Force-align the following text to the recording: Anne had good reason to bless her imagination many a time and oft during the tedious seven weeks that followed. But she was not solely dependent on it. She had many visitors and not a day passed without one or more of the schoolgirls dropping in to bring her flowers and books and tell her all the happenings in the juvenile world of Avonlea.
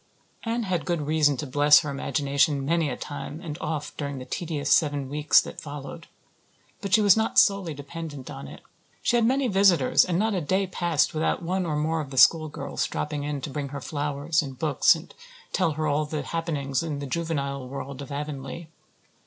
Anne 0.41 0.63
had 0.63 0.83
good 0.83 1.01
reason 1.01 1.37
to 1.37 1.45
bless 1.45 1.81
her 1.81 1.91
imagination 1.91 2.65
many 2.65 2.89
a 2.89 2.97
time 2.97 3.39
and 3.39 3.55
oft 3.61 3.95
during 3.97 4.17
the 4.17 4.25
tedious 4.25 4.71
seven 4.73 5.07
weeks 5.07 5.39
that 5.39 5.61
followed. 5.61 6.07
But 6.81 6.91
she 6.91 7.01
was 7.03 7.15
not 7.15 7.37
solely 7.37 7.75
dependent 7.75 8.31
on 8.31 8.47
it. 8.47 8.61
She 9.03 9.15
had 9.17 9.25
many 9.27 9.47
visitors 9.47 10.03
and 10.03 10.17
not 10.17 10.33
a 10.33 10.41
day 10.41 10.65
passed 10.65 11.13
without 11.13 11.43
one 11.43 11.67
or 11.67 11.75
more 11.75 12.01
of 12.01 12.09
the 12.09 12.17
schoolgirls 12.17 12.87
dropping 12.87 13.25
in 13.25 13.41
to 13.41 13.51
bring 13.51 13.67
her 13.69 13.79
flowers 13.79 14.41
and 14.41 14.57
books 14.57 14.95
and 14.95 15.13
tell 15.53 15.73
her 15.73 15.85
all 15.85 16.05
the 16.05 16.23
happenings 16.23 16.81
in 16.81 16.97
the 16.97 17.05
juvenile 17.05 17.67
world 17.69 18.01
of 18.01 18.11
Avonlea. 18.11 18.69